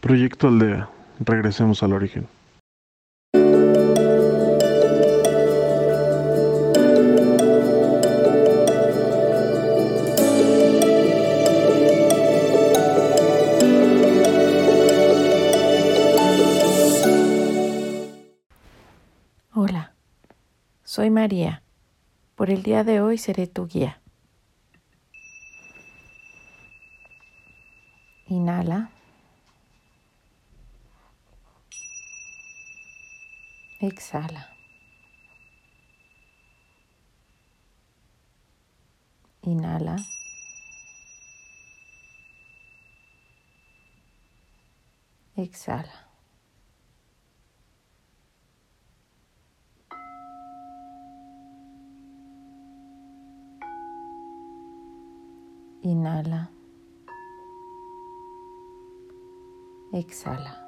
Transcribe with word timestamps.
Proyecto 0.00 0.46
Aldea. 0.46 0.88
Regresemos 1.18 1.82
al 1.82 1.92
origen. 1.92 2.28
Hola, 19.52 19.92
soy 20.84 21.10
María. 21.10 21.62
Por 22.36 22.50
el 22.50 22.62
día 22.62 22.84
de 22.84 23.00
hoy 23.00 23.18
seré 23.18 23.48
tu 23.48 23.66
guía. 23.66 24.00
Inhala. 28.28 28.92
Exhala. 33.80 34.44
Inhala. 39.44 39.96
Exhala. 45.36 46.08
Inhala. 55.82 56.48
Exhala. 59.92 60.67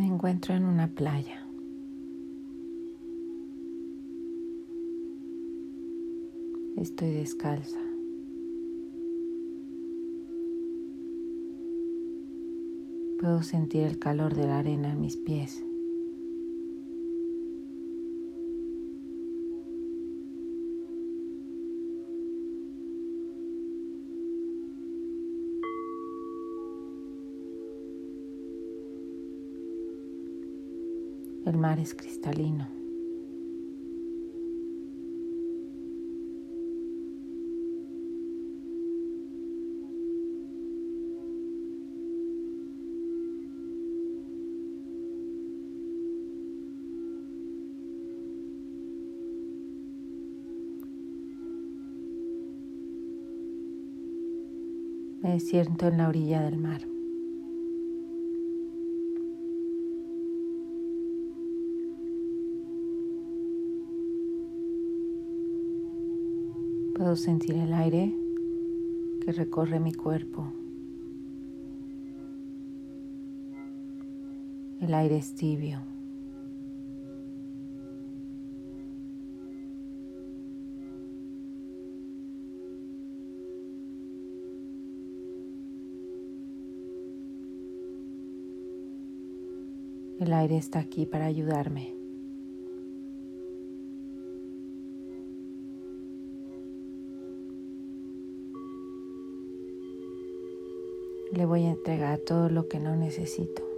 Me 0.00 0.06
encuentro 0.06 0.54
en 0.54 0.64
una 0.64 0.88
playa. 0.88 1.46
Estoy 6.78 7.10
descalza. 7.10 7.78
Puedo 13.18 13.42
sentir 13.42 13.82
el 13.82 13.98
calor 13.98 14.34
de 14.34 14.46
la 14.46 14.60
arena 14.60 14.90
en 14.90 15.02
mis 15.02 15.18
pies. 15.18 15.62
El 31.50 31.58
mar 31.58 31.80
es 31.80 31.96
cristalino. 31.96 32.68
Me 55.20 55.40
siento 55.40 55.88
en 55.88 55.98
la 55.98 56.08
orilla 56.08 56.42
del 56.42 56.58
mar. 56.58 56.99
Puedo 67.10 67.20
sentir 67.20 67.56
el 67.56 67.72
aire 67.72 68.14
que 69.24 69.32
recorre 69.32 69.80
mi 69.80 69.92
cuerpo. 69.92 70.52
El 74.80 74.94
aire 74.94 75.16
es 75.16 75.34
tibio. 75.34 75.80
El 90.20 90.32
aire 90.32 90.58
está 90.58 90.78
aquí 90.78 91.06
para 91.06 91.24
ayudarme. 91.26 91.99
Le 101.40 101.46
voy 101.46 101.64
a 101.64 101.70
entregar 101.70 102.18
todo 102.18 102.50
lo 102.50 102.68
que 102.68 102.78
no 102.78 102.96
necesito. 102.96 103.69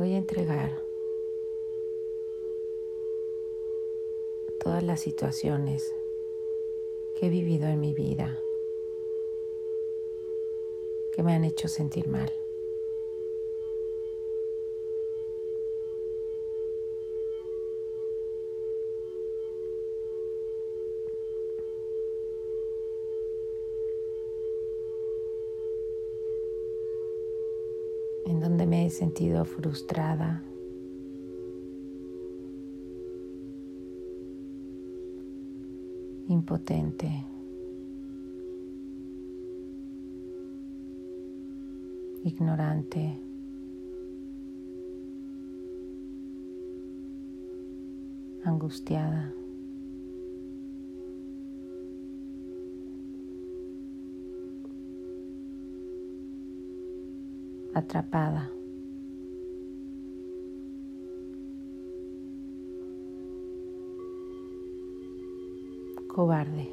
Voy 0.00 0.14
a 0.14 0.16
entregar 0.16 0.82
todas 4.58 4.82
las 4.82 4.98
situaciones 4.98 5.94
que 7.14 7.26
he 7.26 7.28
vivido 7.28 7.68
en 7.68 7.80
mi 7.80 7.92
vida 7.92 8.40
que 11.12 11.22
me 11.22 11.34
han 11.34 11.44
hecho 11.44 11.68
sentir 11.68 12.08
mal. 12.08 12.32
me 28.70 28.84
he 28.84 28.90
sentido 28.90 29.44
frustrada. 29.44 30.44
impotente. 36.28 37.08
ignorante. 42.22 43.18
angustiada. 48.44 49.34
atrapada. 57.74 58.59
Cobarde. 66.20 66.68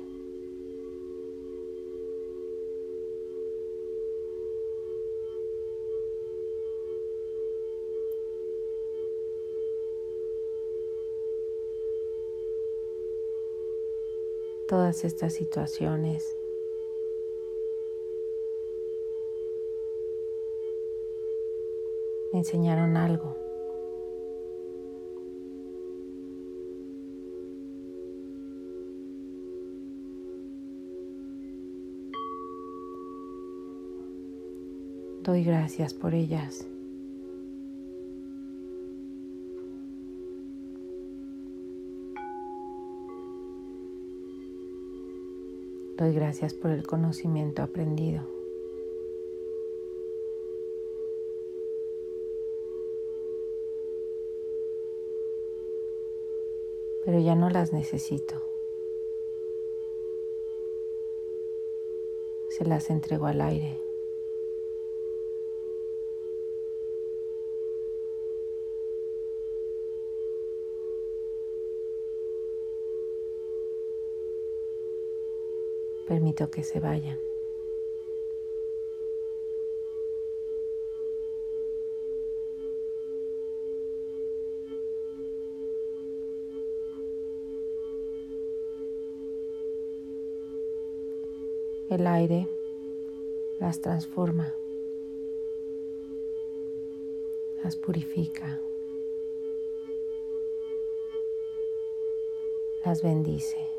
Todas 14.68 15.06
estas 15.06 15.32
situaciones 15.32 16.38
me 22.34 22.40
enseñaron 22.40 22.98
algo. 22.98 23.47
Doy 35.28 35.44
gracias 35.44 35.94
por 35.94 36.14
ellas. 36.16 36.66
Doy 45.98 46.14
gracias 46.14 46.54
por 46.54 46.72
el 46.72 46.88
conocimiento 46.88 47.62
aprendido. 47.62 48.22
Pero 57.04 57.20
ya 57.20 57.36
no 57.36 57.50
las 57.50 57.74
necesito. 57.74 58.36
Se 62.48 62.64
las 62.64 62.90
entrego 62.90 63.26
al 63.26 63.42
aire. 63.42 63.87
Que 76.46 76.62
se 76.64 76.80
vayan. 76.80 77.18
El 91.90 92.06
aire 92.06 92.48
las 93.60 93.82
transforma, 93.82 94.54
las 97.64 97.76
purifica, 97.76 98.62
las 102.86 103.02
bendice. 103.02 103.77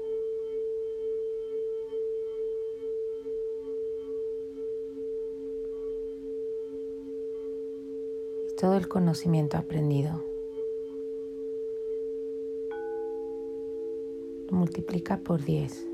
Todo 8.58 8.76
el 8.76 8.88
conocimiento 8.88 9.56
aprendido. 9.56 10.24
Lo 14.50 14.58
multiplica 14.58 15.20
por 15.20 15.44
10. 15.44 15.86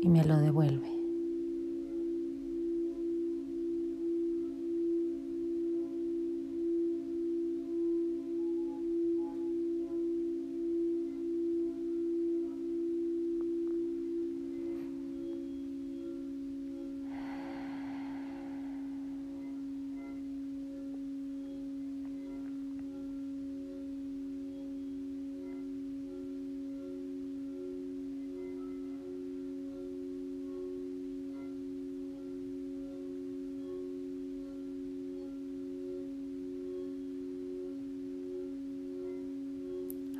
Y 0.00 0.08
me 0.08 0.24
lo 0.24 0.38
devuelve. 0.38 1.03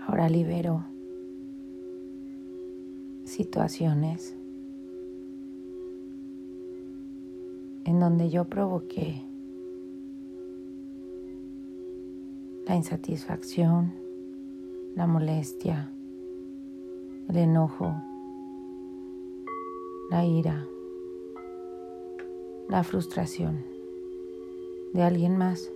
Ahora 0.06 0.28
libero 0.28 0.84
situaciones 3.24 4.36
en 7.84 8.00
donde 8.00 8.28
yo 8.28 8.44
provoqué 8.44 9.22
la 12.66 12.76
insatisfacción, 12.76 13.92
la 14.94 15.06
molestia, 15.06 15.90
el 17.28 17.36
enojo, 17.38 17.94
la 20.10 20.24
ira, 20.24 20.66
la 22.68 22.84
frustración 22.84 23.64
de 24.92 25.02
alguien 25.02 25.36
más. 25.36 25.70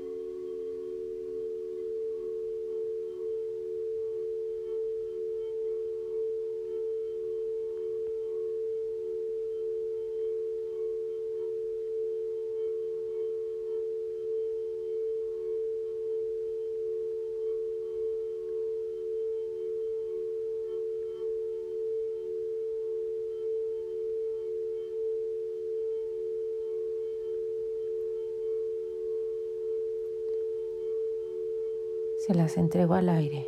Se 32.28 32.34
las 32.34 32.58
entrego 32.58 32.92
al 32.92 33.08
aire. 33.08 33.46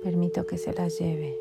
Permito 0.00 0.46
que 0.46 0.58
se 0.58 0.72
las 0.72 0.96
lleve. 0.96 1.36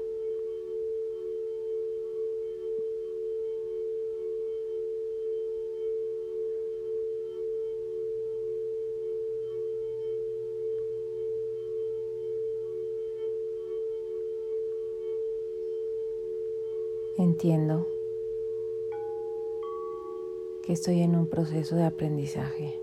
Entiendo 17.20 17.99
que 20.63 20.74
estoy 20.74 21.01
en 21.01 21.16
un 21.16 21.28
proceso 21.28 21.75
de 21.75 21.84
aprendizaje. 21.84 22.80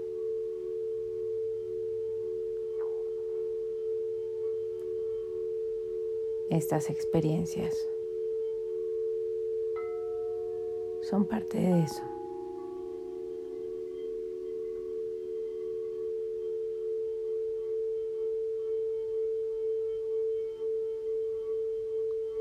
Estas 6.50 6.90
experiencias 6.90 7.88
son 11.02 11.26
parte 11.26 11.58
de 11.58 11.82
eso. 11.82 12.02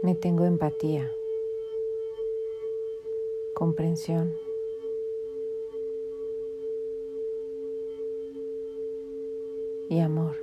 Me 0.01 0.13
tengo 0.13 0.45
empatía, 0.45 1.15
comprensión. 3.55 4.35
y 9.89 9.99
amor. 9.99 10.35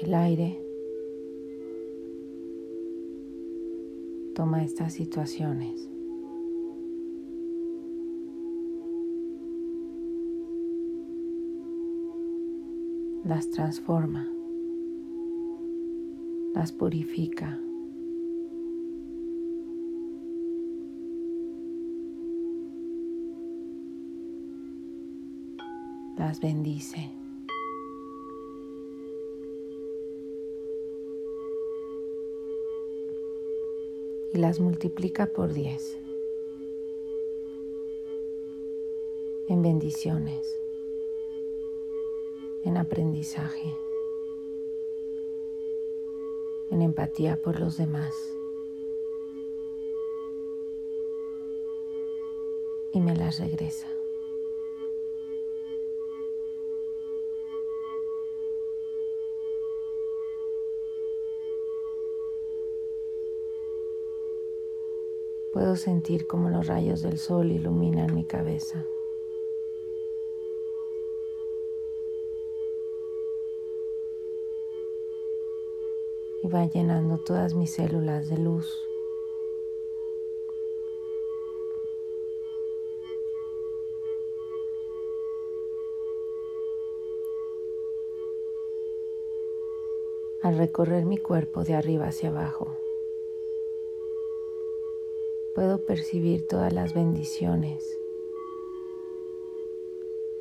El 0.00 0.14
aire 0.14 0.58
toma 4.34 4.64
estas 4.64 4.94
situaciones 4.94 5.90
Las 13.24 13.50
transforma, 13.50 14.28
las 16.54 16.72
purifica. 16.72 17.60
las 26.20 26.38
bendice. 26.38 27.10
Y 34.32 34.38
las 34.38 34.60
multiplica 34.60 35.26
por 35.26 35.52
diez 35.54 35.98
en 39.48 39.62
bendiciones, 39.62 40.56
en 42.64 42.76
aprendizaje, 42.76 43.74
en 46.70 46.82
empatía 46.82 47.40
por 47.40 47.58
los 47.58 47.76
demás. 47.76 48.14
Y 52.92 53.00
me 53.00 53.14
las 53.14 53.38
regresa. 53.38 53.86
Puedo 65.52 65.76
sentir 65.76 66.26
como 66.26 66.48
los 66.48 66.66
rayos 66.66 67.02
del 67.02 67.18
sol 67.18 67.50
iluminan 67.50 68.14
mi 68.14 68.24
cabeza. 68.24 68.86
Y 76.42 76.48
va 76.48 76.66
llenando 76.66 77.18
todas 77.18 77.54
mis 77.54 77.70
células 77.70 78.28
de 78.28 78.38
luz. 78.38 78.86
Al 90.42 90.56
recorrer 90.56 91.04
mi 91.04 91.18
cuerpo 91.18 91.64
de 91.64 91.74
arriba 91.74 92.06
hacia 92.06 92.30
abajo 92.30 92.80
puedo 95.54 95.84
percibir 95.84 96.46
todas 96.46 96.72
las 96.72 96.94
bendiciones, 96.94 97.98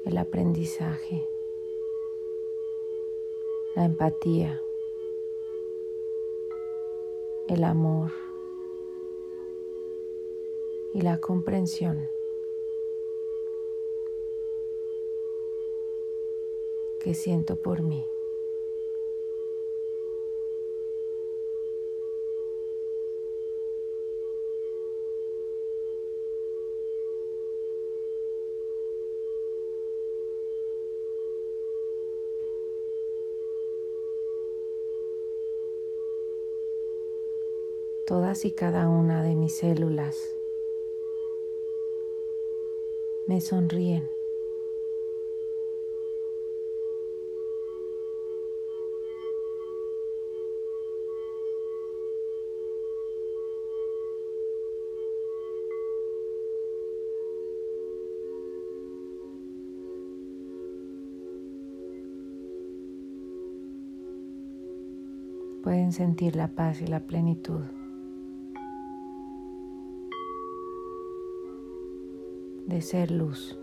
el 0.06 0.18
aprendizaje, 0.18 1.28
la 3.76 3.86
empatía, 3.86 4.62
el 7.50 7.64
amor 7.64 8.12
y 10.94 11.02
la 11.02 11.20
comprensión 11.20 12.08
que 17.00 17.16
siento 17.16 17.56
por 17.56 17.82
mí. 17.82 18.06
Todas 38.10 38.44
y 38.44 38.54
cada 38.54 38.90
una 38.90 39.22
de 39.22 39.36
mis 39.36 39.54
células 39.54 40.36
me 43.28 43.40
sonríen. 43.40 44.10
Pueden 65.62 65.92
sentir 65.92 66.36
la 66.36 66.48
paz 66.48 66.82
y 66.82 66.88
la 66.88 67.02
plenitud. 67.02 67.62
De 72.70 72.82
ser 72.82 73.10
luz. 73.12 73.58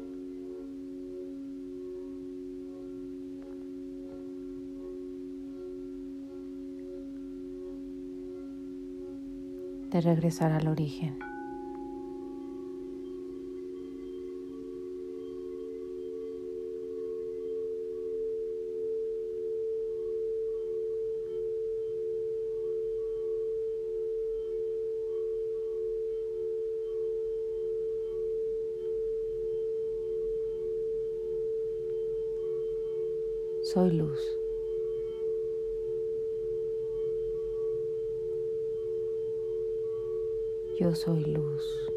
de 9.90 10.00
regresar 10.00 10.50
al 10.50 10.66
origen. 10.66 11.16
Soy 33.76 33.90
luz. 33.90 34.38
Yo 40.78 40.94
soy 40.94 41.22
luz. 41.24 41.90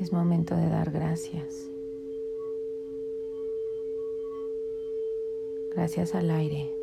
Es 0.00 0.12
momento 0.12 0.56
de 0.56 0.68
dar 0.68 0.90
gracias. 0.90 1.70
Gracias 5.74 6.14
al 6.14 6.30
aire. 6.30 6.78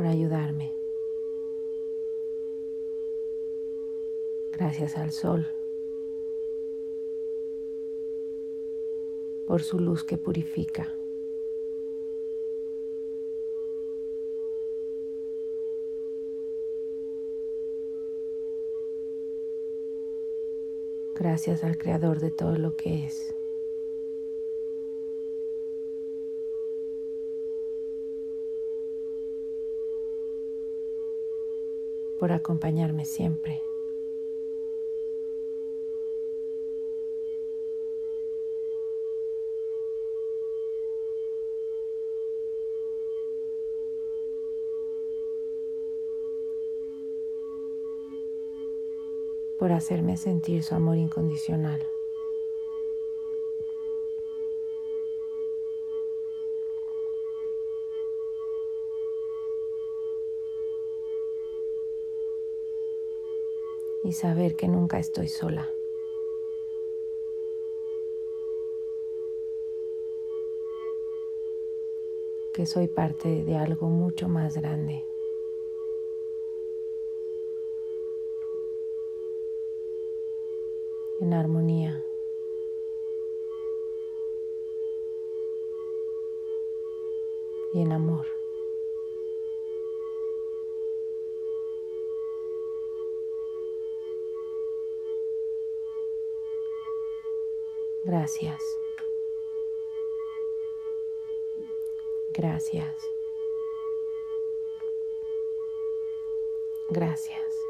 por 0.00 0.06
ayudarme. 0.06 0.72
Gracias 4.50 4.96
al 4.96 5.12
sol 5.12 5.46
por 9.46 9.62
su 9.62 9.78
luz 9.78 10.02
que 10.02 10.16
purifica. 10.16 10.94
Gracias 21.20 21.64
al 21.64 21.76
Creador 21.76 22.18
de 22.18 22.30
todo 22.30 22.56
lo 22.56 22.76
que 22.76 23.04
es. 23.04 23.34
por 32.18 32.32
acompañarme 32.32 33.06
siempre. 33.06 33.62
Por 49.60 49.72
hacerme 49.72 50.16
sentir 50.16 50.62
su 50.62 50.74
amor 50.74 50.96
incondicional. 50.96 51.86
Y 64.02 64.14
saber 64.14 64.56
que 64.56 64.66
nunca 64.66 64.98
estoy 64.98 65.28
sola. 65.28 65.68
Que 72.54 72.64
soy 72.64 72.88
parte 72.88 73.44
de 73.44 73.58
algo 73.58 73.90
mucho 73.90 74.26
más 74.26 74.56
grande. 74.56 75.09
En 81.30 81.34
armonía. 81.34 82.04
Y 87.72 87.82
en 87.82 87.92
amor. 87.92 88.26
Gracias. 98.02 98.60
Gracias. 102.32 102.96
Gracias. 106.88 107.69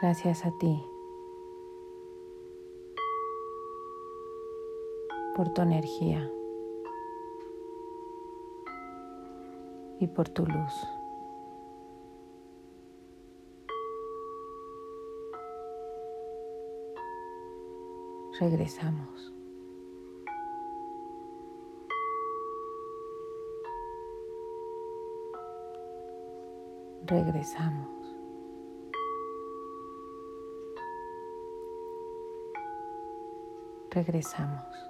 Gracias 0.00 0.46
a 0.46 0.50
ti 0.52 0.82
por 5.36 5.52
tu 5.52 5.60
energía 5.60 6.30
y 9.98 10.06
por 10.06 10.26
tu 10.30 10.46
luz. 10.46 10.88
Regresamos. 18.40 19.34
Regresamos. 27.04 27.99
Regresamos. 34.06 34.89